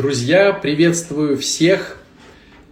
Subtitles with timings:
[0.00, 1.98] Друзья, приветствую всех.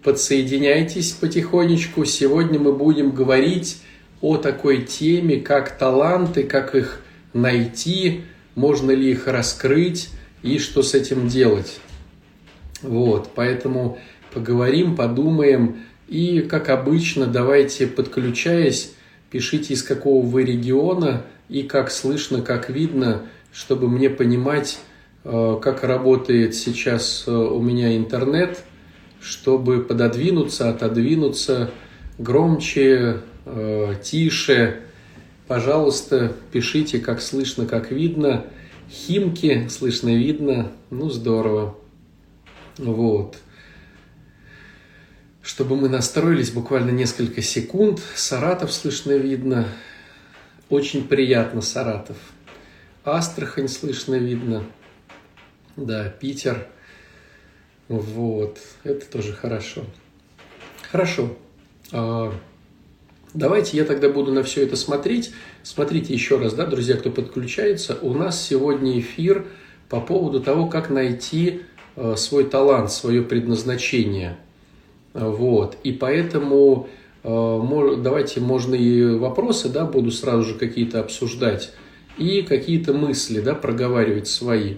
[0.02, 2.06] Подсоединяйтесь потихонечку.
[2.06, 3.82] Сегодня мы будем говорить
[4.22, 7.02] о такой теме, как таланты, как их
[7.34, 8.22] найти,
[8.54, 10.08] можно ли их раскрыть
[10.42, 11.80] и что с этим делать.
[12.80, 13.98] Вот, поэтому
[14.32, 15.82] поговорим, подумаем.
[16.08, 18.94] И, как обычно, давайте, подключаясь,
[19.30, 24.78] пишите, из какого вы региона и как слышно, как видно, чтобы мне понимать,
[25.62, 28.64] как работает сейчас э, у меня интернет,
[29.20, 31.70] чтобы пододвинуться, отодвинуться
[32.16, 34.80] громче, э, тише.
[35.46, 38.46] Пожалуйста, пишите, как слышно, как видно.
[38.90, 40.72] Химки слышно, видно.
[40.88, 41.76] Ну, здорово.
[42.78, 43.36] Вот.
[45.42, 48.00] Чтобы мы настроились буквально несколько секунд.
[48.14, 49.68] Саратов слышно, видно.
[50.70, 52.16] Очень приятно, Саратов.
[53.04, 54.64] Астрахань слышно, видно.
[55.78, 56.66] Да, Питер.
[57.88, 59.84] Вот, это тоже хорошо.
[60.90, 61.36] Хорошо.
[61.92, 62.34] А,
[63.32, 65.32] давайте я тогда буду на все это смотреть.
[65.62, 67.96] Смотрите еще раз, да, друзья, кто подключается.
[68.02, 69.46] У нас сегодня эфир
[69.88, 71.62] по поводу того, как найти
[71.94, 74.36] а, свой талант, свое предназначение.
[75.14, 75.78] Вот.
[75.84, 76.88] И поэтому
[77.22, 81.70] а, давайте можно и вопросы, да, буду сразу же какие-то обсуждать,
[82.18, 84.74] и какие-то мысли, да, проговаривать свои.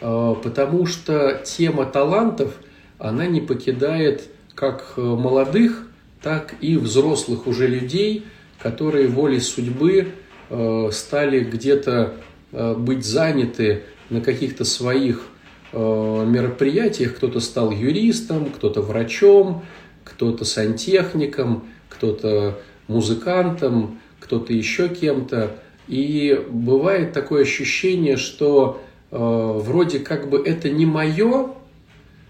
[0.00, 2.54] А, потому что тема талантов,
[2.98, 5.88] она не покидает как э, молодых,
[6.22, 8.26] так и взрослых уже людей,
[8.58, 10.08] которые волей судьбы
[10.50, 12.14] э, стали где-то
[12.52, 15.26] э, быть заняты на каких-то своих
[15.72, 17.14] мероприятиях.
[17.14, 19.64] Кто-то стал юристом, кто-то врачом,
[20.02, 25.58] кто-то сантехником, кто-то музыкантом, кто-то еще кем-то.
[25.86, 31.50] И бывает такое ощущение, что вроде как бы это не мое,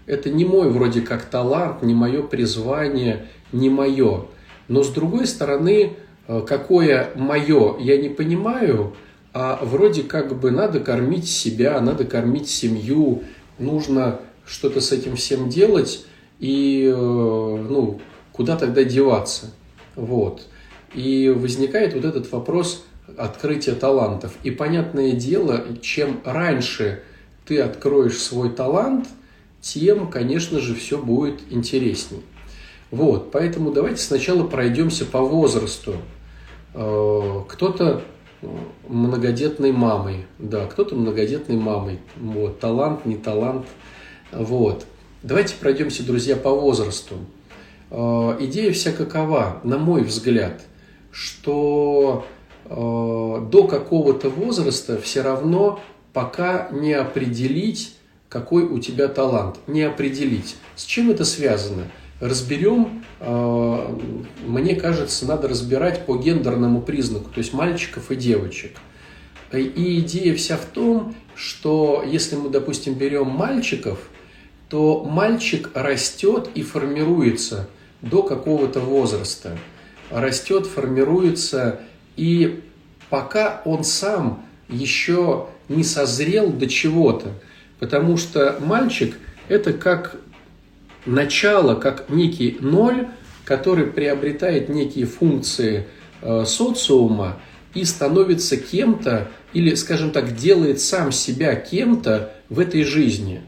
[0.05, 4.25] это не мой вроде как талант, не мое призвание, не мое.
[4.67, 5.93] Но с другой стороны,
[6.27, 8.93] э, какое мое, я не понимаю,
[9.33, 13.23] а вроде как бы надо кормить себя, надо кормить семью,
[13.59, 16.05] нужно что-то с этим всем делать,
[16.39, 19.51] и э, ну, куда тогда деваться?
[19.95, 20.47] Вот.
[20.93, 22.85] И возникает вот этот вопрос–
[23.17, 24.33] открытие талантов.
[24.43, 27.03] И понятное дело, чем раньше
[27.45, 29.07] ты откроешь свой талант,
[29.61, 32.21] тем, конечно же, все будет интересней.
[32.89, 35.95] Вот, поэтому давайте сначала пройдемся по возрасту.
[36.73, 38.03] Э, кто-то
[38.41, 38.47] э,
[38.87, 41.99] многодетной мамой, да, кто-то многодетной мамой.
[42.17, 43.65] Вот, талант, не талант.
[44.31, 44.85] Вот.
[45.23, 47.15] Давайте пройдемся, друзья, по возрасту.
[47.91, 50.61] Э, идея вся какова, на мой взгляд,
[51.11, 52.25] что
[52.75, 55.81] до какого-то возраста все равно
[56.13, 57.95] пока не определить,
[58.29, 59.57] какой у тебя талант.
[59.67, 60.55] Не определить.
[60.75, 61.83] С чем это связано?
[62.21, 63.97] Разберем, э,
[64.45, 68.77] мне кажется, надо разбирать по гендерному признаку, то есть мальчиков и девочек.
[69.51, 73.99] И идея вся в том, что если мы, допустим, берем мальчиков,
[74.69, 77.67] то мальчик растет и формируется
[78.01, 79.57] до какого-то возраста.
[80.09, 81.81] Растет, формируется
[82.15, 82.61] и
[83.09, 87.33] пока он сам еще не созрел до чего-то,
[87.79, 89.17] потому что мальчик–
[89.47, 90.17] это как
[91.05, 93.07] начало, как некий ноль,
[93.45, 95.87] который приобретает некие функции
[96.21, 97.37] э, социума
[97.73, 103.41] и становится кем-то, или, скажем так, делает сам себя кем-то в этой жизни.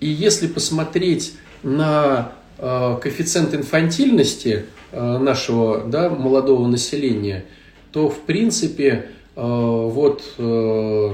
[0.00, 7.46] И если посмотреть на э, коэффициент инфантильности э, нашего да, молодого населения–
[7.92, 11.12] то в принципе э, вот э,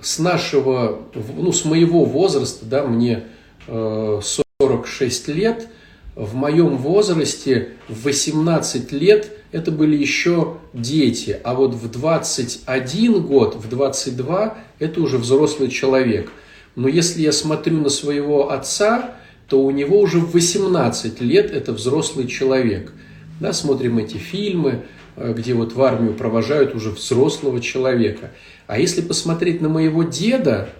[0.00, 1.02] с нашего,
[1.36, 3.24] ну с моего возраста, да, мне
[3.66, 5.68] 46 э, лет,
[6.16, 13.54] в моем возрасте в 18 лет это были еще дети, а вот в 21 год,
[13.54, 16.32] в 22 это уже взрослый человек.
[16.74, 19.14] Но если я смотрю на своего отца,
[19.48, 22.92] то у него уже в 18 лет это взрослый человек.
[23.40, 24.84] Да, смотрим эти фильмы,
[25.18, 28.30] где вот в армию провожают уже взрослого человека.
[28.66, 30.70] А если посмотреть на моего деда,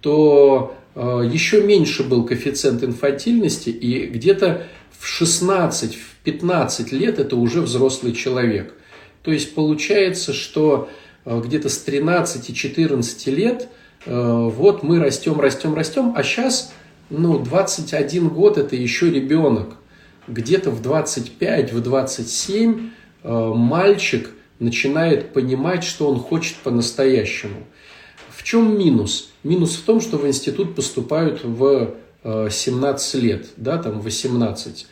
[0.00, 4.66] то э, еще меньше был коэффициент инфантильности, и где-то
[4.98, 8.74] в 16, в 15 лет это уже взрослый человек.
[9.22, 10.88] То есть получается, что
[11.24, 13.68] э, где-то с 13-14 лет
[14.06, 16.74] вот мы растем, растем, растем, а сейчас
[17.08, 19.76] ну, 21 год это еще ребенок.
[20.28, 27.64] Где-то в 25, в 27 Э, мальчик начинает понимать, что он хочет по-настоящему.
[28.30, 29.30] В чем минус?
[29.42, 34.86] Минус в том, что в институт поступают в 17 лет, да, там 18.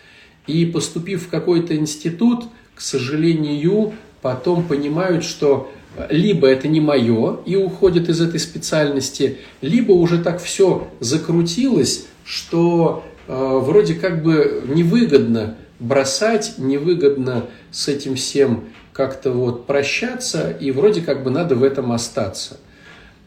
[0.47, 2.45] И поступив в какой-то институт,
[2.75, 3.93] к сожалению,
[4.23, 5.71] потом понимают, что
[6.09, 13.05] либо это не мое и уходят из этой специальности, либо уже так все закрутилось, что
[13.27, 21.01] э, вроде как бы невыгодно бросать, невыгодно с этим всем как-то вот прощаться, и вроде
[21.01, 22.59] как бы надо в этом остаться.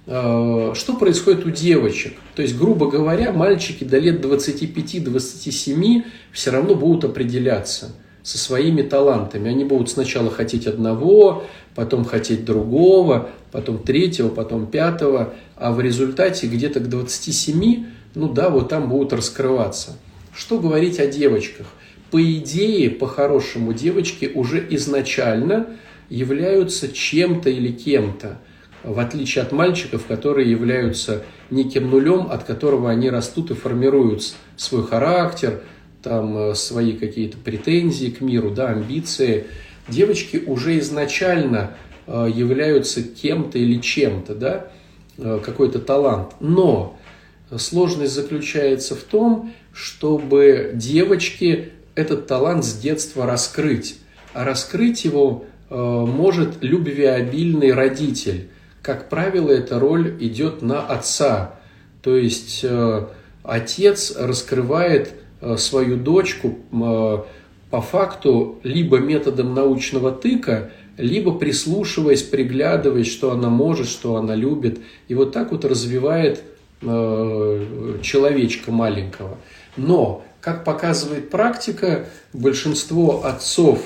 [0.06, 2.14] Э, что происходит у девочек?
[2.36, 7.92] То есть, грубо говоря, мальчики до лет 25-27 все равно будут определяться–
[8.26, 9.52] со своими талантами.
[9.52, 11.44] Они будут сначала хотеть одного,
[11.76, 18.50] потом хотеть другого, потом третьего, потом пятого, а в результате где-то к 27, ну да,
[18.50, 20.00] вот там будут раскрываться.
[20.36, 21.68] Что говорить о девочках?
[22.12, 25.68] По идее, по-хорошему, девочки уже изначально
[26.10, 28.40] являются чем-то или кем-то,
[28.84, 34.86] в отличие от мальчиков, которые являются неким нулем, от которого они растут и формируют свой
[34.86, 35.62] характер–
[36.06, 39.48] там э, свои какие-то претензии к миру, да, амбиции.
[39.90, 41.72] Девочки уже изначально
[42.06, 44.72] э, являются кем-то или чем-то, да,
[45.18, 46.34] э, какой-то талант.
[46.40, 46.98] Но
[47.58, 54.00] сложность заключается в том, чтобы девочки этот талант с детства раскрыть.
[54.34, 58.50] А раскрыть его может любвеобильный родитель.
[58.82, 61.56] Как правило, эта роль идет на отца.
[62.04, 62.64] То есть
[63.44, 65.16] отец раскрывает
[65.46, 67.18] Э, свою дочку э,
[67.70, 74.80] по факту либо методом научного тыка, либо прислушиваясь, приглядываясь, что она может, что она любит.
[75.08, 76.42] И вот так вот развивает
[76.82, 79.38] э, человечка маленького.
[79.78, 83.80] Но, как показывает практика, большинство отцов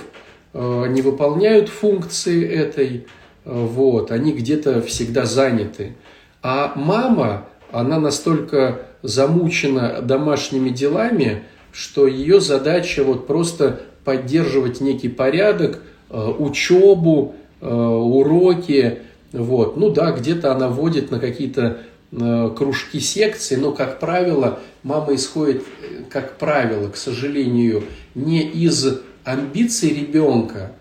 [0.53, 3.07] не выполняют функции этой,
[3.45, 5.95] вот, они где-то всегда заняты.
[6.41, 15.81] А мама, она настолько замучена домашними делами, что ее задача вот просто поддерживать некий порядок,
[16.09, 18.99] э, учебу, э, уроки.
[19.31, 19.77] Вот.
[19.77, 21.77] Ну да, где-то она водит на какие-то
[22.11, 25.63] э, кружки секции, но, как правило, мама исходит,
[26.09, 27.83] как правило, к сожалению,
[28.15, 30.73] не из амбиций ребенка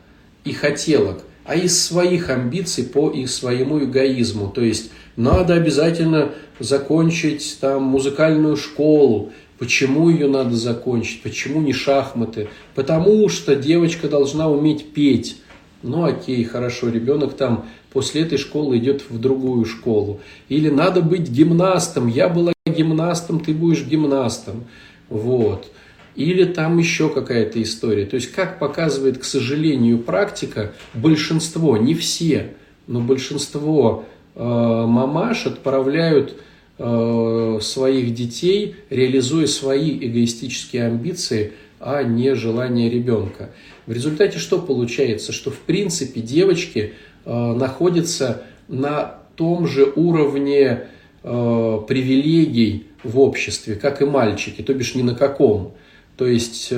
[0.44, 4.48] и хотелок, а из своих амбиций по их своему эгоизму.
[4.48, 9.32] То есть надо обязательно закончить там музыкальную школу.
[9.58, 11.22] Почему ее надо закончить?
[11.22, 12.48] Почему не шахматы?
[12.74, 15.38] Потому что девочка должна уметь петь.
[15.82, 20.20] Ну окей, хорошо, ребенок там после этой школы идет в другую школу.
[20.48, 22.08] Или надо быть гимнастом.
[22.08, 24.64] Я была гимнастом, ты будешь гимнастом.
[25.08, 25.70] Вот.
[26.14, 28.04] Или там еще какая-то история.
[28.04, 32.54] То есть, как показывает, к сожалению, практика, большинство, не все,
[32.86, 36.34] но большинство э, мамаш отправляют
[36.80, 43.50] Э, своих детей, реализуя свои эгоистические амбиции, а не желание ребенка.
[43.86, 45.32] В результате что получается?
[45.32, 46.94] Что в принципе девочки
[47.24, 50.86] э, находятся на том же уровне
[51.22, 55.74] э, привилегий в обществе, как и мальчики, то бишь ни на каком.
[56.16, 56.72] То есть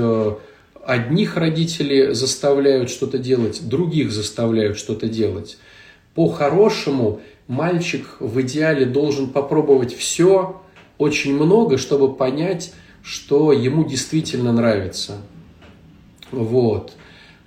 [0.85, 5.57] одних родители заставляют что-то делать, других заставляют что-то делать.
[6.15, 10.61] По-хорошему мальчик в идеале должен попробовать все,
[10.99, 15.19] очень много, чтобы понять, что ему действительно нравится.
[16.31, 16.93] Вот.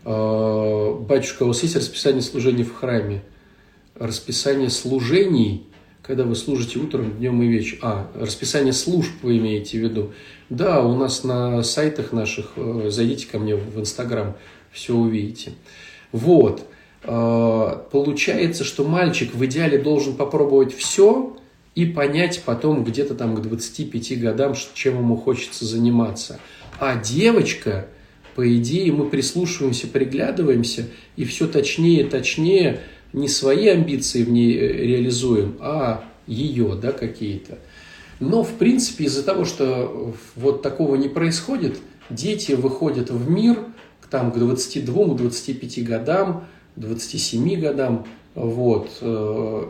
[0.05, 3.23] А, батюшка, у вас есть расписание служений в храме?
[3.95, 5.67] Расписание служений,
[6.01, 7.79] когда вы служите утром, днем и вечером.
[7.83, 10.11] А, расписание служб вы имеете в виду.
[10.49, 14.35] Да, у нас на сайтах наших, э, зайдите ко мне в Инстаграм,
[14.71, 15.53] все увидите.
[16.11, 16.65] Вот.
[17.03, 21.37] А, получается, что мальчик в идеале должен попробовать все
[21.75, 26.39] и понять потом где-то там к 25 годам, чем ему хочется заниматься.
[26.79, 27.87] А девочка,
[28.35, 34.67] по идее, мы прислушиваемся, приглядываемся и все точнее точнее не свои амбиции в ней э,
[34.67, 37.59] реализуем, а ее, да, какие-то.
[38.19, 41.77] Но, в принципе, из-за того, что вот такого не происходит,
[42.09, 43.59] дети выходят в мир
[44.09, 49.69] там, к 22-25 годам, 27 годам, вот, э,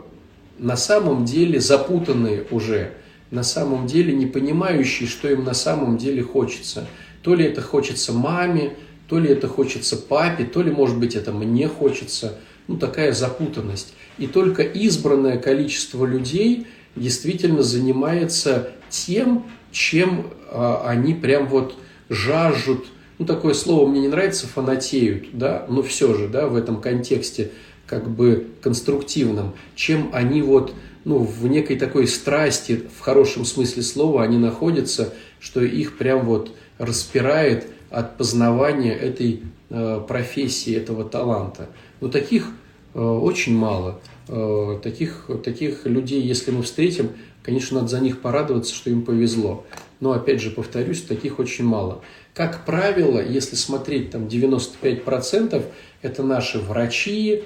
[0.58, 2.92] на самом деле запутанные уже,
[3.30, 6.86] на самом деле не понимающие, что им на самом деле хочется.
[7.22, 8.74] То ли это хочется маме,
[9.08, 12.38] то ли это хочется папе, то ли, может быть, это мне хочется.
[12.66, 13.94] Ну, такая запутанность.
[14.16, 21.76] И только избранное количество людей действительно занимается тем, чем а, они прям вот
[22.08, 22.86] жаждут
[23.18, 27.52] ну, такое слово мне не нравится, фанатеют, да, но все же, да, в этом контексте
[27.86, 30.74] как бы конструктивном, чем они вот
[31.04, 36.52] ну, в некой такой страсти, в хорошем смысле слова, они находятся, что их прям вот
[36.78, 41.68] распирает от познавания этой э, профессии, этого таланта.
[42.00, 42.48] Но таких
[42.94, 44.00] э, очень мало.
[44.28, 47.10] Э, таких, таких людей, если мы встретим,
[47.42, 49.64] конечно, надо за них порадоваться, что им повезло.
[50.00, 52.02] Но, опять же, повторюсь, таких очень мало.
[52.32, 55.64] Как правило, если смотреть, там 95%
[56.02, 57.44] это наши врачи,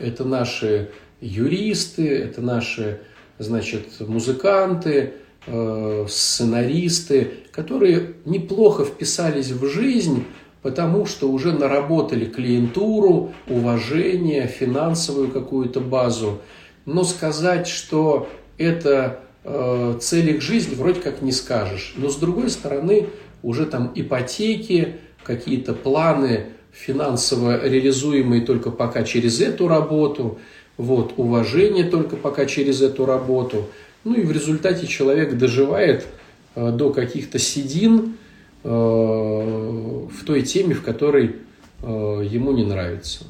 [0.00, 3.00] это наши юристы, это наши,
[3.38, 5.14] значит, музыканты,
[5.46, 10.24] э, сценаристы, которые неплохо вписались в жизнь,
[10.62, 16.40] потому что уже наработали клиентуру, уважение, финансовую какую-то базу.
[16.86, 21.94] Но сказать, что это э, цель их жизни, вроде как не скажешь.
[21.96, 23.08] Но с другой стороны,
[23.42, 30.38] уже там ипотеки, какие-то планы финансово реализуемые только пока через эту работу,
[30.76, 33.66] вот, уважение только пока через эту работу.
[34.04, 36.06] Ну и в результате человек доживает
[36.54, 38.16] э, до каких-то седин
[38.64, 41.36] э, в той теме, в которой
[41.82, 41.86] э,
[42.28, 43.24] ему не нравится.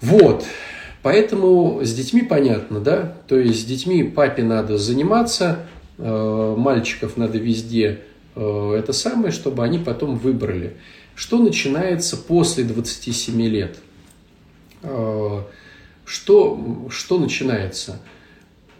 [0.00, 0.44] Вот.
[1.02, 3.16] Поэтому с детьми понятно, да?
[3.26, 8.00] То есть с детьми папе надо заниматься, мальчиков надо везде
[8.34, 10.76] это самое, чтобы они потом выбрали.
[11.20, 13.76] Что начинается после 27 лет?
[14.82, 15.42] Э,
[16.06, 18.00] что, что начинается?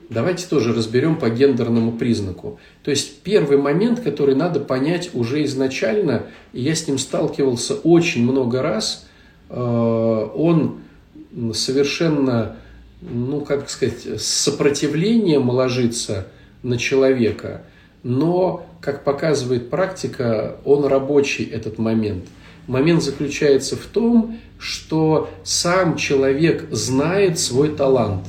[0.09, 2.59] Давайте тоже разберем по гендерному признаку.
[2.83, 8.25] То есть первый момент, который надо понять уже изначально, и я с ним сталкивался очень
[8.25, 9.07] много раз,
[9.51, 10.81] он
[11.53, 12.57] совершенно,
[13.03, 16.29] ну, как сказать, с сопротивлением ложится
[16.63, 17.65] на человека,
[18.03, 22.25] но, как показывает практика, он рабочий этот момент.
[22.67, 28.27] Момент заключается в том, что сам человек знает свой талант.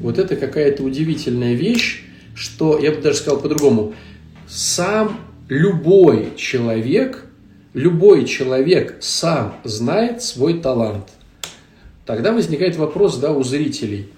[0.00, 2.04] Вот это какая-то удивительная вещь,
[2.34, 3.94] что, я бы даже сказал по-другому,
[4.48, 7.24] сам любой человек,
[7.74, 11.08] любой человек сам знает свой талант–
[12.10, 14.08] Тогда возникает вопрос да, у зрителей.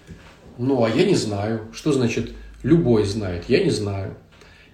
[0.57, 1.61] Ну, а я не знаю.
[1.75, 3.45] Что значит любой знает?
[3.49, 4.15] Я не знаю.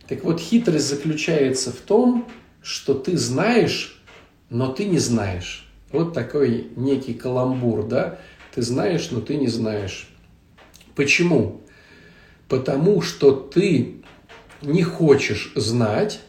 [0.09, 2.27] Так вот, хитрость заключается в том,
[2.62, 4.03] что ты знаешь,
[4.49, 5.69] но ты не знаешь.
[5.93, 8.19] Вот такой некий каламбур, да?
[8.55, 10.09] Ты знаешь, но ты не знаешь.
[10.95, 11.61] Почему?
[12.49, 13.97] Потому что ты
[14.62, 16.21] не хочешь знать,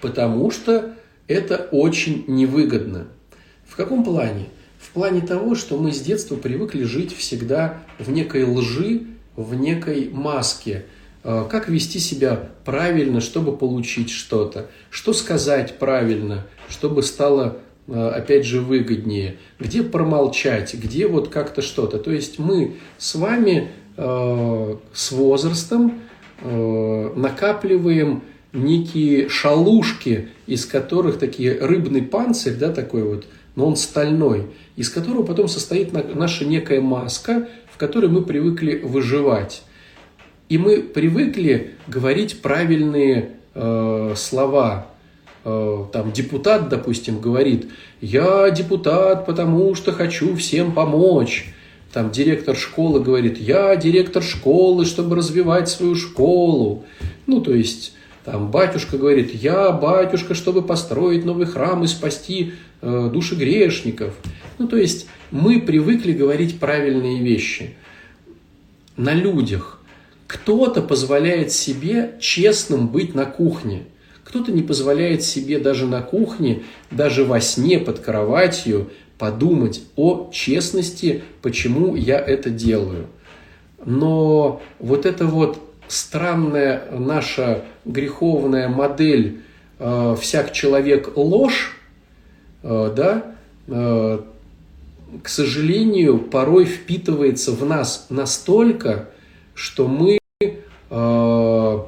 [0.00, 0.94] потому что
[1.26, 3.08] это очень невыгодно.
[3.66, 4.48] В каком плане?
[4.78, 10.10] В плане того, что мы с детства привыкли жить всегда в некой лжи, в некой
[10.10, 10.84] маске.
[11.24, 14.66] Э, как вести себя правильно, чтобы получить что-то?
[14.90, 19.36] Что сказать правильно, чтобы стало, э, опять же, выгоднее?
[19.58, 20.74] Где промолчать?
[20.74, 21.98] Где вот как-то что-то?
[21.98, 26.00] То есть мы с вами э, с возрастом
[26.44, 34.88] накапливаем некие шалушки, из которых такие рыбный панцирь, да, такой вот– но он стальной, из
[34.88, 39.62] которого потом состоит наша некая маска, в которой мы привыкли выживать.
[40.52, 44.86] И мы привыкли говорить правильные э, слова.
[45.46, 47.70] Э, там депутат, допустим, говорит,
[48.02, 51.54] я депутат, потому что хочу всем помочь.
[51.94, 56.84] Там директор школы говорит, я директор школы, чтобы развивать свою школу.
[57.26, 57.94] Ну, то есть
[58.26, 64.12] там батюшка говорит, я батюшка, чтобы построить новый храм и спасти э, души грешников.
[64.58, 67.74] Ну, то есть мы привыкли говорить правильные вещи
[68.98, 69.78] на людях.
[70.32, 73.82] Кто-то позволяет себе честным быть на кухне.
[74.24, 81.22] Кто-то не позволяет себе даже на кухне, даже во сне под кроватью подумать о честности,
[81.42, 83.08] почему я это делаю.
[83.84, 89.42] Но вот это вот странная наша греховная модель
[89.78, 91.76] э, «всяк человек ложь»,
[92.62, 93.36] э, да,
[93.66, 94.18] э,
[95.22, 99.10] к сожалению, порой впитывается в нас настолько,
[99.54, 100.21] что мы
[100.92, 101.78] э,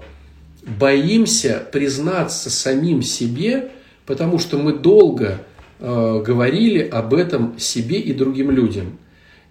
[0.66, 3.70] боимся признаться самим себе,
[4.06, 5.42] потому что мы долго
[5.78, 8.98] э, говорили об этом себе и другим людям.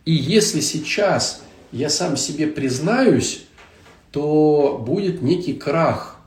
[0.06, 3.46] И если сейчас я сам себе признаюсь,
[4.12, 6.18] то будет некий крах.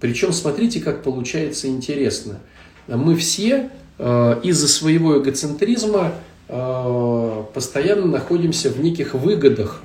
[0.00, 2.40] Причем смотрите, как получается интересно.
[2.86, 6.12] Мы все э, из-за своего эгоцентризма
[6.48, 9.82] э, постоянно находимся в неких выгодах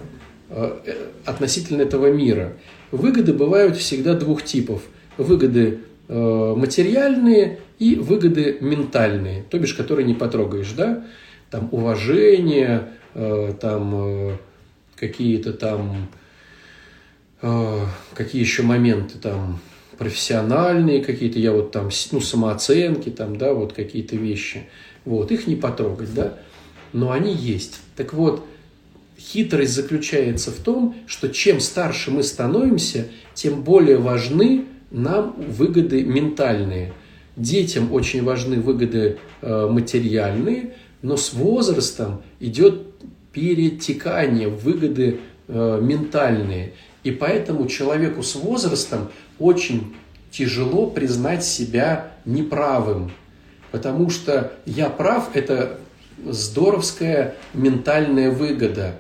[1.25, 2.53] относительно этого мира.
[2.91, 4.81] Выгоды бывают всегда двух типов.
[5.17, 11.05] Выгоды э, материальные и выгоды ментальные, то бишь, которые не потрогаешь, да?
[11.50, 14.38] Там уважение, э, там э,
[14.96, 16.10] какие-то там
[17.41, 19.60] э, какие еще моменты там
[19.98, 24.67] профессиональные какие-то, я вот там, ну, самооценки там, да, вот какие-то вещи.
[25.05, 26.39] Вот, их не потрогать, да,
[26.91, 27.81] но они есть.
[27.96, 28.43] Так вот,
[29.22, 36.94] хитрость заключается в том, что чем старше мы становимся, тем более важны нам выгоды ментальные.
[37.36, 42.88] Детям очень важны выгоды э, материальные, но с возрастом идет
[43.32, 46.74] перетекание выгоды э, ментальные.
[47.04, 49.10] И поэтому человеку с возрастом
[49.40, 49.96] очень
[50.30, 53.12] тяжело признать себя неправым.
[53.72, 55.80] Потому что я прав– это
[56.25, 58.96] здоровская ментальная выгода.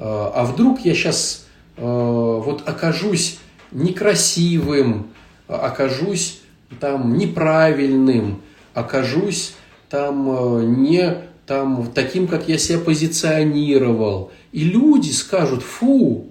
[0.00, 3.38] Э, а вдруг я сейчас э, вот окажусь
[3.70, 5.08] некрасивым,
[5.46, 6.40] окажусь
[6.80, 8.40] там неправильным,
[8.72, 9.54] окажусь
[9.90, 14.32] там э, не там, таким, как я себя позиционировал.
[14.52, 16.26] И люди скажут, фу,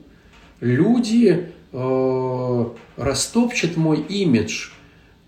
[0.61, 2.65] люди э,
[2.97, 4.69] растопчат мой имидж.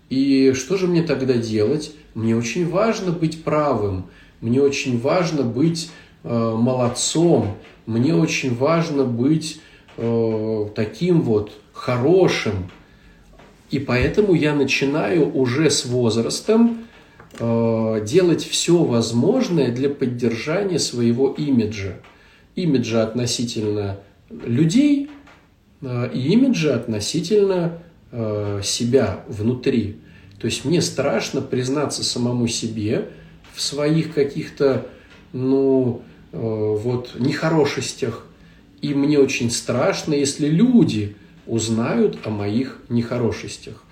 [0.08, 1.94] И что же мне тогда делать?
[2.14, 4.06] Мне очень важно быть правым,
[4.40, 5.90] мне очень важно быть
[6.24, 9.60] э, молодцом, мне очень важно быть
[9.96, 12.70] э, таким вот хорошим.
[13.70, 16.84] И поэтому я начинаю уже с возрастом
[17.38, 21.94] э, делать все возможное для поддержания своего имиджа.
[22.54, 25.10] Имиджа относительно людей
[25.80, 27.78] э, и имиджа относительно
[28.10, 29.96] э, себя внутри.
[30.38, 33.10] То есть мне страшно признаться самому себе
[33.54, 34.86] в своих каких-то,
[35.32, 38.26] ну, вот, нехорошестях.
[38.80, 43.82] И мне очень страшно, если люди узнают о моих нехорошестях.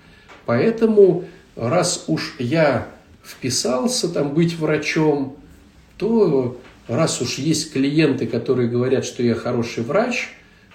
[0.45, 2.87] Поэтому, раз уж я
[3.23, 5.37] вписался там быть врачом,
[5.97, 10.29] то раз уж есть клиенты, которые говорят, что я хороший врач,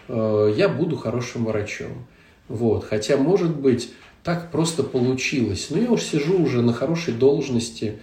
[0.08, 2.06] э, я буду хорошим врачом.
[2.49, 2.85] Вот.
[2.85, 3.90] Хотя, может быть,
[4.23, 5.68] так просто получилось.
[5.70, 7.98] Но я уж сижу уже на хорошей должности,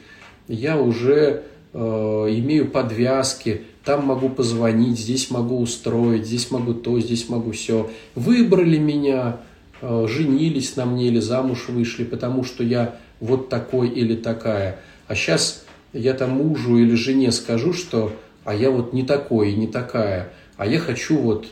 [0.47, 1.41] я уже э,
[1.73, 7.89] имею подвязки, там могу позвонить, здесь могу устроить, здесь могу то, здесь могу все.
[8.15, 9.37] Выбрали меня,
[9.81, 14.79] э, женились на мне или замуж вышли, потому что я вот такой или такая.
[15.07, 18.13] А сейчас я там мужу или жене скажу, что
[18.45, 21.47] а я вот не такой и не такая, а я хочу вот,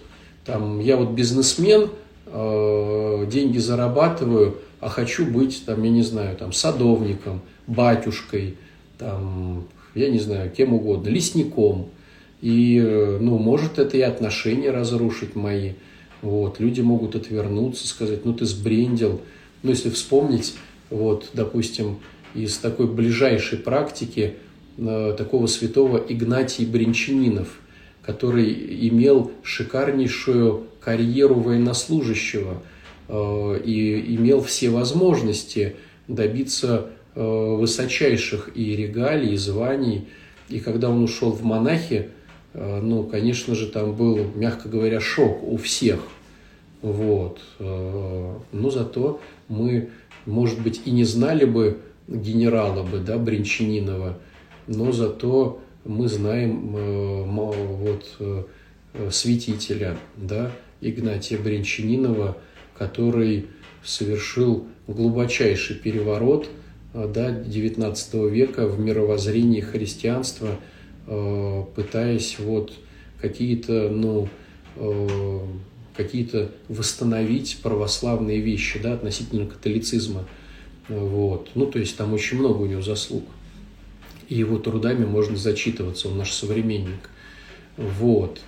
[0.46, 1.90] там, я вот бизнесмен,
[2.28, 8.58] э, деньги зарабатываю, а хочу быть, там, я не знаю, там, садовником, батюшкой,
[8.98, 11.90] там, я не знаю, кем угодно, лесником.
[12.42, 15.74] И, э, ну, может это и отношения разрушить мои.
[16.22, 19.22] Вот, люди могут отвернуться, сказать, ну, ты сбрендил.
[19.64, 20.56] Ну, если вспомнить,
[20.90, 22.00] вот, допустим,
[22.34, 24.36] из такой ближайшей практики
[24.78, 27.60] э, такого святого Игнатия Бринчанинов,
[28.02, 28.52] который
[28.88, 32.62] имел шикарнейшую карьеру военнослужащего
[33.08, 35.76] э, и имел все возможности
[36.08, 40.08] добиться высочайших и регалий, и званий.
[40.50, 42.10] И когда он ушел в монахи,
[42.54, 46.00] э, ну, конечно же, там был, мягко говоря, шок у всех.
[46.82, 47.40] Вот.
[47.60, 49.90] Э, но зато мы,
[50.26, 54.18] может быть, и не знали бы генерала бы, да, Бринчанинова,
[54.68, 58.44] но зато мы знаем э, вот, э,
[59.10, 62.38] святителя, да, Игнатия Бринчанинова,
[62.78, 63.48] который
[63.84, 66.61] совершил глубочайший переворот э,
[66.94, 70.58] да, XIX века в мировоззрении христианства,
[71.06, 72.74] пытаясь вот
[73.22, 74.28] какие-то, ну,
[75.96, 80.26] какие-то восстановить православные вещи да, относительно католицизма.
[80.88, 81.52] Вот.
[81.56, 83.24] Ну, то есть там очень много у него заслуг.
[84.28, 87.10] И его трудами можно зачитываться, он наш современник.
[87.78, 88.42] Вот.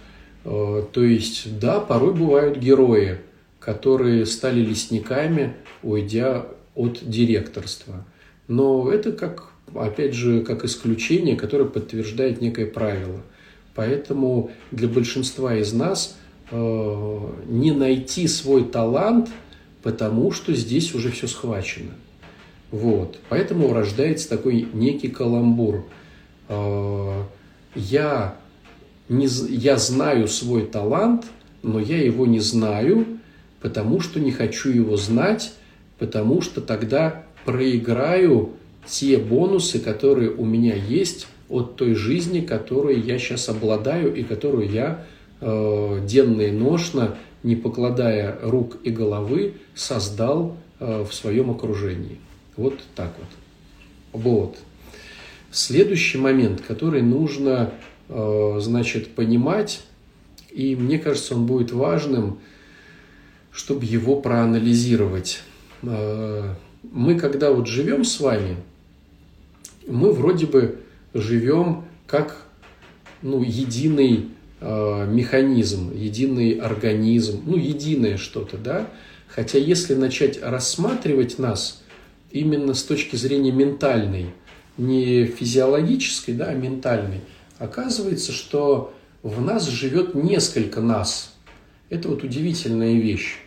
[0.46, 3.20] Э, то есть, да, порой бывают герои,
[3.60, 8.06] которые стали лесниками, уйдя от директорства.
[8.48, 13.22] Но это как, опять же, как исключение, которое подтверждает некое правило.
[13.76, 16.18] Поэтому для большинства из нас
[16.52, 19.30] э, не найти свой талант,
[19.82, 21.92] потому что здесь уже все схвачено.
[22.72, 23.20] Вот.
[23.30, 25.86] Поэтому рождается такой некий каламбур.
[26.50, 27.28] А,
[27.76, 28.36] я,
[29.10, 31.26] не, я знаю свой талант,
[31.62, 33.06] но я его не знаю,
[33.62, 35.54] потому что не хочу его знать,
[36.00, 38.52] потому что тогда проиграю
[38.86, 44.70] те бонусы, которые у меня есть от той жизни, которой я сейчас обладаю и которую
[44.70, 45.06] я
[45.40, 52.18] э, денно и ношно, не покладая рук и головы, создал э, в своем окружении.
[52.56, 54.22] Вот так вот.
[54.22, 54.58] Вот.
[55.52, 57.72] Следующий момент, который нужно,
[58.10, 59.84] э, значит, понимать,
[60.50, 62.40] и мне кажется, он будет важным,
[63.52, 65.42] чтобы его проанализировать.
[65.84, 66.56] Э,
[66.92, 68.58] мы, когда вот живем с вами,
[69.88, 70.80] мы вроде бы
[71.14, 72.46] живем как
[73.22, 78.90] ну, единый э, механизм, единый организм, ну, единое что-то, да.
[79.28, 81.82] Хотя если начать рассматривать нас
[82.32, 84.28] именно с точки зрения ментальной,
[84.78, 87.22] не физиологической, да, а ментальной,
[87.60, 91.34] оказывается, что в нас живет несколько нас.
[91.90, 93.38] Это вот удивительная вещь.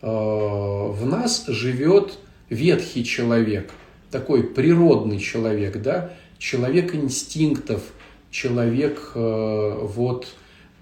[0.00, 2.18] Э, в нас живет
[2.50, 3.70] ветхий человек,
[4.10, 7.82] такой природный человек, да, человек инстинктов,
[8.30, 10.28] человек э, вот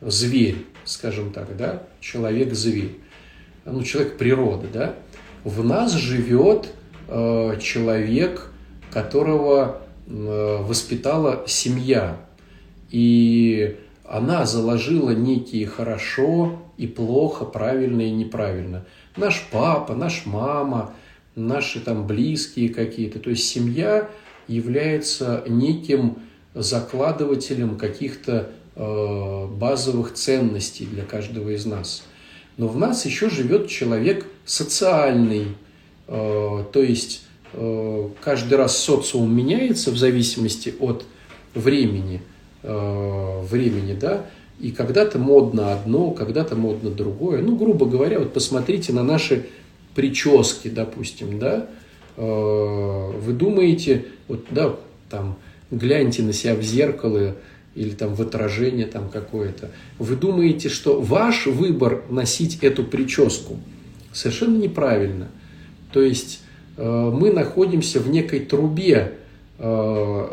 [0.00, 2.98] зверь, скажем так, да, человек-зверь,
[3.64, 4.94] ну, человек природы, да.
[5.44, 6.68] В нас живет
[7.08, 8.50] э, человек,
[8.90, 12.16] которого э, воспитала семья,
[12.90, 18.84] и она заложила некие хорошо и плохо, правильно и неправильно.
[19.16, 20.94] Наш папа, наш мама–
[21.36, 23.20] наши там близкие какие-то.
[23.20, 24.08] То есть семья
[24.48, 26.18] является неким
[26.54, 32.04] закладывателем каких-то э, базовых ценностей для каждого из нас.
[32.56, 35.48] Но в нас еще живет человек социальный,
[36.08, 41.04] э, то есть э, каждый раз социум меняется в зависимости от
[41.54, 42.22] времени,
[42.62, 44.24] э, времени, да,
[44.58, 47.42] и когда-то модно одно, когда-то модно другое.
[47.42, 49.46] Ну, грубо говоря, вот посмотрите на наши
[49.96, 51.68] прически, допустим, да,
[52.16, 54.76] э, вы думаете, вот, да,
[55.08, 55.36] там,
[55.70, 57.34] гляньте на себя в зеркало
[57.74, 63.58] или там в отражение там какое-то, вы думаете, что ваш выбор носить эту прическу
[64.12, 65.28] совершенно неправильно.
[65.92, 66.40] То есть
[66.76, 69.14] э, мы находимся в некой трубе,
[69.58, 70.28] э,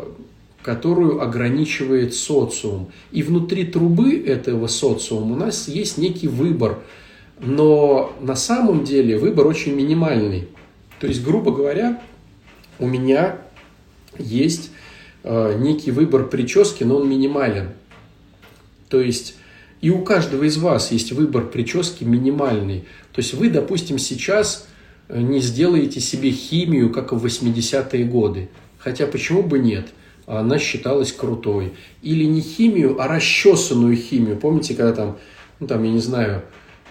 [0.62, 2.88] которую ограничивает социум.
[3.12, 6.80] И внутри трубы этого социума у нас есть некий выбор–
[7.38, 10.48] но на самом деле выбор очень минимальный.
[11.00, 12.00] То есть, грубо говоря,
[12.78, 13.38] у меня
[14.18, 14.70] есть
[15.22, 17.70] э, некий выбор прически, но он минимален.
[18.88, 19.36] То есть
[19.84, 22.84] и у каждого из вас есть выбор прически минимальный.
[23.12, 24.66] То есть вы, допустим, сейчас
[25.08, 28.48] э, не сделаете себе химию, как в 80-е годы.
[28.78, 29.88] Хотя почему бы нет?
[30.26, 31.74] Она считалась крутой.
[32.00, 34.38] Или не химию, а расчесанную химию.
[34.38, 35.18] Помните, когда там,
[35.60, 36.44] ну там, я не знаю,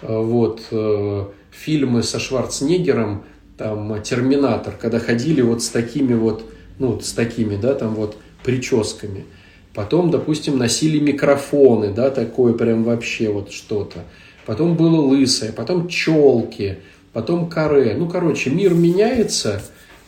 [0.07, 3.23] вот, э, фильмы со Шварценеггером,
[3.57, 6.43] там, Терминатор, когда ходили вот с такими вот,
[6.79, 9.25] ну, с такими, да, там вот прическами.
[9.73, 14.03] Потом, допустим, носили микрофоны, да, такое прям вообще вот что-то.
[14.45, 16.79] Потом было лысое, потом челки,
[17.13, 17.95] потом каре.
[17.97, 19.61] Ну, короче, мир меняется,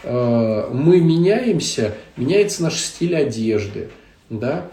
[0.04, 3.90] э, мы меняемся, меняется наш стиль одежды,
[4.30, 4.68] да,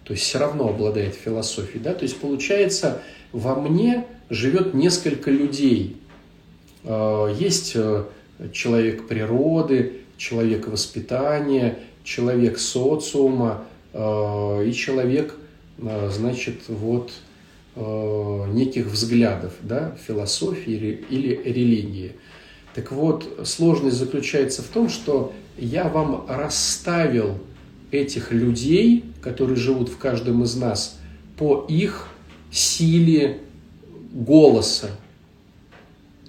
[0.05, 1.83] То есть все равно обладает философией.
[1.83, 1.95] Да?
[1.95, 3.01] То есть получается,
[3.33, 5.97] во мне живет несколько людей.
[6.85, 8.05] Э, есть э,
[8.53, 15.35] человек природы, человек воспитания, человек социума э, и человек,
[15.79, 17.13] значит, вот
[17.79, 22.13] неких взглядов, да, философии или религии.
[22.75, 27.39] Так вот, сложность заключается в том, что я вам расставил
[27.91, 30.99] этих людей, которые живут в каждом из нас,
[31.37, 32.09] по их
[32.51, 33.41] силе
[34.13, 34.91] голоса.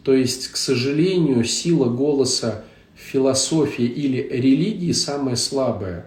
[0.04, 2.64] То есть, к сожалению, сила голоса
[2.96, 6.06] философии или религии самая слабая,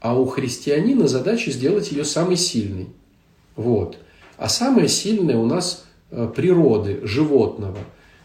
[0.00, 2.88] а у христианина задача сделать ее самой сильной.
[3.56, 3.98] Вот.
[4.38, 7.78] А самое сильное у нас э, природы, животного.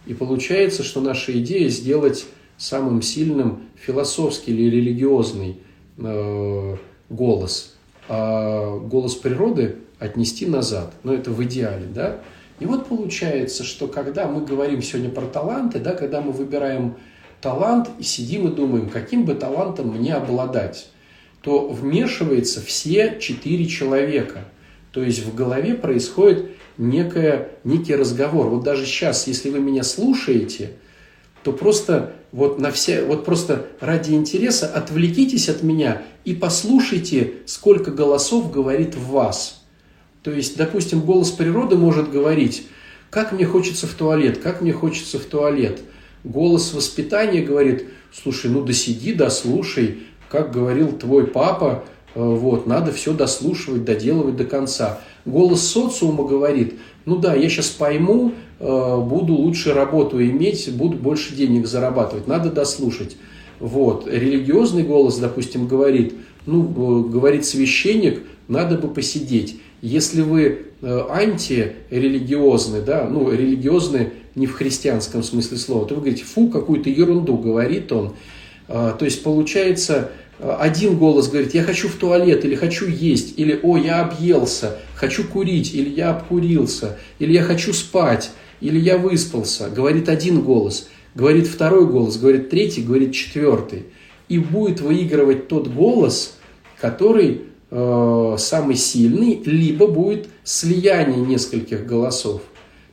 [0.05, 5.57] И получается, что наша идея сделать самым сильным философский или религиозный
[5.97, 6.77] э,
[7.09, 7.75] голос,
[8.07, 10.93] а голос природы отнести назад.
[11.01, 12.19] Но это в идеале, да?
[12.59, 16.95] И вот получается, что когда мы говорим сегодня про таланты, да, когда мы выбираем
[17.41, 20.89] талант и сидим и думаем, каким бы талантом мне обладать,
[21.41, 24.45] то вмешивается все четыре человека–
[24.93, 28.47] то есть в голове происходит некое, некий разговор.
[28.47, 30.73] Вот даже сейчас, если вы меня слушаете,
[31.43, 37.89] то просто вот на все, вот просто ради интереса отвлекитесь от меня и послушайте, сколько
[37.89, 39.63] голосов говорит в вас.
[40.21, 42.67] То есть, допустим, голос природы может говорить,
[43.09, 45.81] как мне хочется в туалет, как мне хочется в туалет.
[46.23, 51.83] Голос воспитания говорит, слушай, ну досиди, дослушай, как говорил твой папа,
[52.15, 54.99] вот, надо все дослушивать, доделывать до конца.
[55.25, 61.35] Голос социума говорит, ну да, я сейчас пойму, э, буду лучше работу иметь, буду больше
[61.35, 63.17] денег зарабатывать, надо дослушать.
[63.59, 64.07] Вот.
[64.07, 66.13] Религиозный голос, допустим, говорит,
[66.45, 69.57] ну, э, говорит священник, надо бы посидеть.
[69.81, 76.23] Если вы э, антирелигиозны, да, ну, религиозны не в христианском смысле слова, то вы говорите,
[76.23, 78.13] фу, какую-то ерунду говорит он.
[78.67, 80.09] То есть получается,
[80.43, 85.23] один голос говорит, я хочу в туалет, или хочу есть, или, о, я объелся, хочу
[85.23, 89.69] курить, или я обкурился, или я хочу спать, или я выспался.
[89.69, 93.85] Говорит один голос, говорит второй голос, говорит третий, говорит четвертый.
[94.27, 96.37] И будет выигрывать тот голос,
[96.79, 102.41] который э, самый сильный, либо будет слияние нескольких голосов.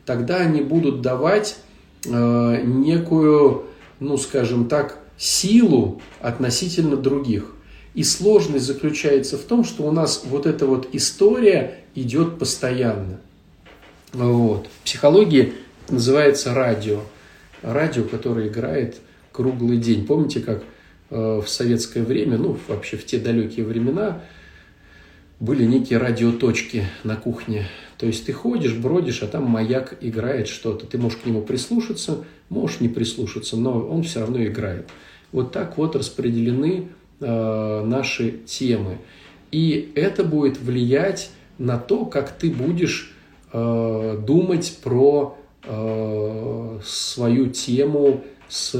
[0.04, 1.56] Тогда они будут давать
[2.04, 3.64] э, некую,
[4.00, 7.54] ну скажем так, силу относительно других.
[7.94, 13.20] И сложность заключается в том, что у нас вот эта вот история идет постоянно.
[14.12, 14.66] Вот.
[14.66, 15.52] В психологии
[15.88, 17.00] называется радио.
[17.62, 18.96] Радио, которое играет
[19.30, 20.06] круглый день.
[20.06, 20.62] Помните, как
[21.10, 24.22] э, в советское время, ну, вообще в те далекие времена,
[25.38, 27.66] были некие радиоточки на кухне.
[27.98, 30.86] То есть ты ходишь, бродишь, а там маяк играет что-то.
[30.86, 34.88] Ты можешь к нему прислушаться, можешь не прислушаться, но он все равно играет.
[35.32, 36.88] Вот так вот распределены
[37.20, 38.98] э, наши темы.
[39.52, 43.14] И это будет влиять на то, как ты будешь
[43.52, 48.72] э, думать про э, свою тему с,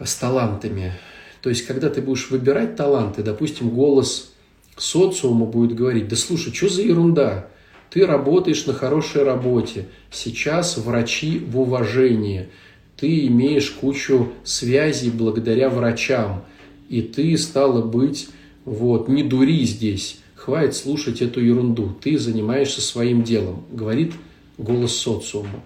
[0.00, 0.92] с талантами.
[1.40, 4.32] То есть, когда ты будешь выбирать таланты, допустим, голос
[4.76, 7.46] социума будет говорить, да слушай, что за ерунда?
[7.90, 12.48] Ты работаешь на хорошей работе, сейчас врачи в уважении–
[12.98, 16.44] ты имеешь кучу связей благодаря врачам,
[16.88, 18.28] и ты, стало быть,
[18.64, 24.12] вот, не дури здесь, хватит слушать эту ерунду, ты занимаешься своим делом, говорит
[24.58, 25.62] голос социума.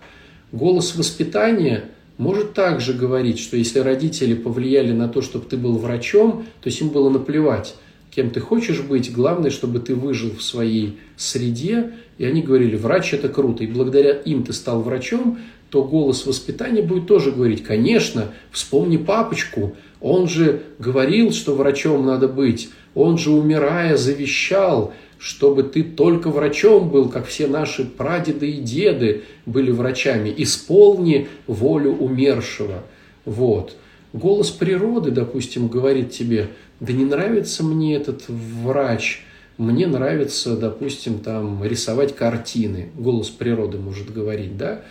[0.52, 1.84] Голос воспитания
[2.18, 6.82] может также говорить, что если родители повлияли на то, чтобы ты был врачом, то есть
[6.82, 7.74] им было наплевать,
[8.14, 13.14] кем ты хочешь быть, главное, чтобы ты выжил в своей среде, и они говорили, врач
[13.14, 15.38] это круто, и благодаря им ты стал врачом,
[15.72, 22.28] то голос воспитания будет тоже говорить, конечно, вспомни папочку, он же говорил, что врачом надо
[22.28, 28.60] быть, он же, умирая, завещал, чтобы ты только врачом был, как все наши прадеды и
[28.60, 30.34] деды были врачами.
[30.36, 32.82] Исполни волю умершего.
[33.24, 33.74] Вот.
[34.12, 36.48] Голос природы, допустим, говорит тебе,
[36.80, 39.22] да не нравится мне этот врач,
[39.56, 42.90] мне нравится, допустим, там рисовать картины.
[42.94, 44.82] Голос природы может говорить, да?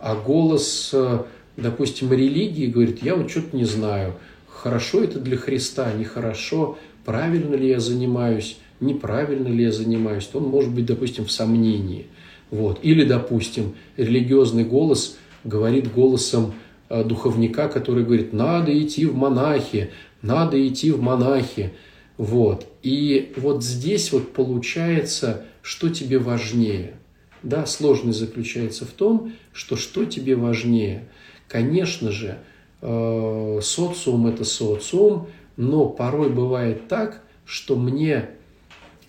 [0.00, 1.18] А голос, э,
[1.58, 4.14] допустим, религии говорит, я вот что-то не знаю,
[4.48, 10.44] хорошо это для Христа, нехорошо, правильно ли я занимаюсь, неправильно ли я занимаюсь, то он
[10.44, 12.06] может быть, допустим, в сомнении.
[12.50, 12.80] Вот.
[12.82, 16.54] Или, допустим, религиозный голос говорит голосом
[16.88, 19.90] э, духовника, который говорит, надо идти в монахи,
[20.22, 21.74] надо идти в монахи.
[22.16, 22.66] Вот.
[22.82, 26.94] И вот здесь вот получается, что тебе важнее–
[27.42, 31.08] да, сложность заключается в том, что что тебе важнее.
[31.48, 32.38] Конечно же,
[32.82, 38.30] э, социум– это социум, но порой бывает так, что мне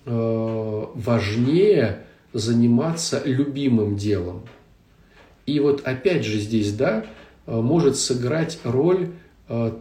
[0.06, 4.44] э, важнее заниматься любимым делом.
[5.46, 7.06] И вот опять же здесь, да,
[7.46, 9.10] э, может сыграть роль,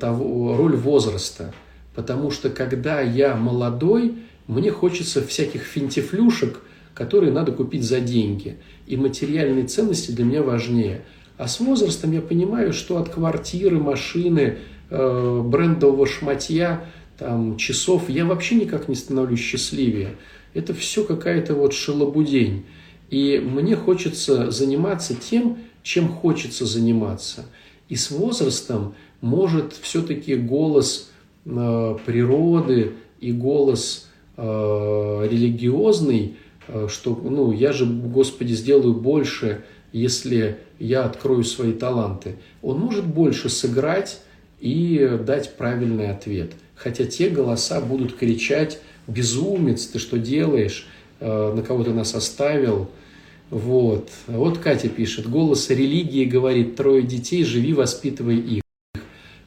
[0.00, 1.54] того, роль возраста.
[1.94, 4.16] Потому что когда я молодой,
[4.48, 6.60] мне хочется всяких финтифлюшек–
[7.00, 8.58] которые надо купить за деньги.
[8.86, 11.00] И материальные ценности для меня важнее.
[11.38, 14.58] А с возрастом я понимаю, что от квартиры, машины,
[14.90, 16.84] э, брендового шматья,
[17.16, 20.16] там, часов я вообще никак не становлюсь счастливее.
[20.52, 22.66] Это все какая-то вот шелобудень.
[23.08, 27.46] И мне хочется заниматься тем, чем хочется заниматься.
[27.88, 31.10] И с возрастом может все-таки голос
[31.46, 34.42] э, природы и голос э,
[35.30, 36.36] религиозный–
[36.88, 42.36] что, ну, я же, Господи, сделаю больше, если я открою свои таланты.
[42.62, 44.20] Он может больше сыграть
[44.60, 46.52] и дать правильный ответ.
[46.74, 50.86] Хотя те голоса будут кричать, безумец, ты что делаешь,
[51.18, 52.90] э, на кого ты нас оставил,
[53.50, 54.10] Вот.
[54.28, 55.28] Вот Катя пишет.
[55.28, 58.62] Голос религии говорит, трое детей, живи, воспитывай их.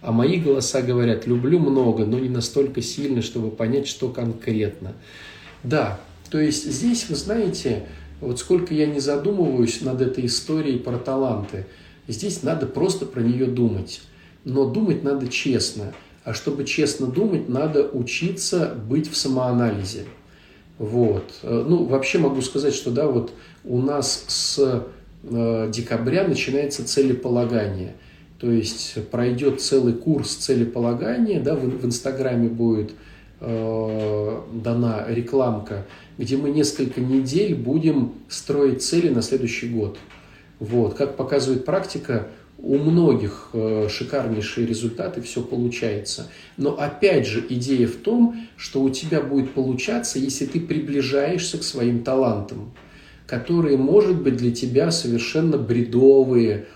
[0.01, 4.93] А мои голоса говорят, люблю много, но не настолько сильно, чтобы понять, что конкретно.
[5.63, 6.01] Да,
[6.33, 7.83] то есть здесь, вы знаете,
[8.19, 11.67] вот сколько я не задумываюсь над этой историей про таланты,
[12.07, 14.01] здесь надо просто про нее думать.
[14.43, 15.93] Но думать надо честно.
[16.23, 20.05] А чтобы честно думать, надо учиться быть в самоанализе.
[20.79, 21.35] Вот.
[21.43, 23.31] Э, ну, вообще могу сказать, что да, вот
[23.63, 24.87] у нас с
[25.21, 27.93] э, декабря начинается целеполагание.
[28.39, 32.93] То есть пройдет целый курс целеполагания, да, в, в Инстаграме будет
[33.43, 35.85] э, дана рекламка,
[36.17, 39.97] где мы несколько недель будем строить цели на следующий год.
[40.59, 40.95] Вот.
[40.95, 46.29] Как показывает практика, у многих э, шикарнейшие результаты, все получается.
[46.55, 51.63] Но опять же идея в том, что у тебя будет получаться, если ты приближаешься к
[51.63, 52.71] своим талантам,
[53.27, 56.67] которые, может быть, для тебя совершенно бредовые.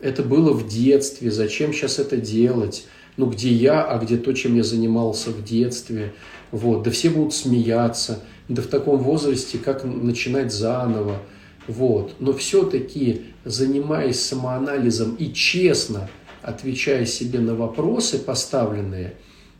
[0.00, 2.86] Это было в детстве, зачем сейчас это делать?
[3.16, 6.14] Ну, где я, а где то, чем я занимался в детстве?
[6.50, 11.18] Вот, да все будут смеяться, да в таком возрасте, как начинать заново?
[11.66, 12.14] Вот.
[12.18, 16.08] Но все-таки, занимаясь самоанализом и честно
[16.42, 19.14] отвечая себе на вопросы поставленные,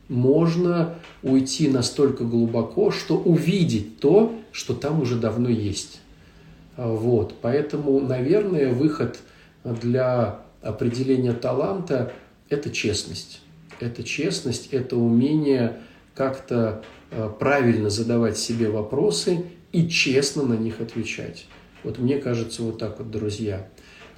[0.09, 6.01] можно уйти настолько глубоко, что увидеть то, что там уже давно есть.
[6.77, 7.35] Вот.
[7.41, 9.19] Поэтому, наверное, выход
[9.65, 12.13] для определения таланта–
[12.51, 13.41] это честность.
[13.81, 15.79] Это честность, это умение
[16.15, 21.47] как-то э, правильно задавать себе вопросы и честно на них отвечать.
[21.83, 23.69] Вот мне кажется, вот так вот, друзья.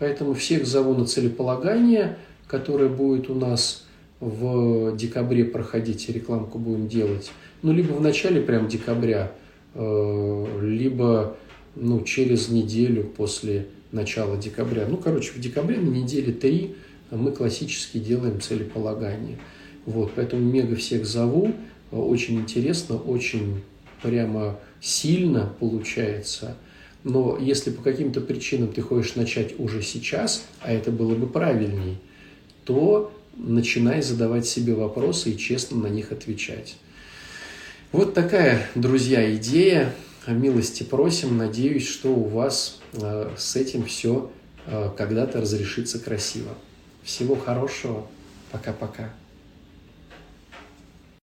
[0.00, 2.18] Поэтому всех зову на целеполагание,
[2.48, 3.84] которое будет у нас
[4.18, 7.30] в декабре проходить, рекламку будем делать.
[7.62, 9.32] Ну, либо в начале прям декабря,
[9.74, 11.36] э, либо
[11.76, 14.86] ну, через неделю после начала декабря.
[14.88, 16.74] Ну, короче, в декабре на неделе три
[17.16, 19.38] мы классически делаем целеполагание.
[19.86, 21.52] Вот, поэтому мега всех зову.
[21.90, 23.62] Очень интересно, очень
[24.02, 26.56] прямо сильно получается–
[27.04, 31.98] но если по каким-то причинам ты хочешь начать уже сейчас, а это было бы правильней,
[32.64, 36.76] то начинай задавать себе вопросы и честно на них отвечать.
[37.90, 39.92] Вот такая, друзья, идея.
[40.28, 41.36] Милости просим.
[41.36, 44.30] Надеюсь, что у вас э, с этим все
[44.66, 46.50] э, когда-то разрешится красиво.
[47.02, 48.06] Всего хорошего.
[48.50, 49.10] Пока-пока.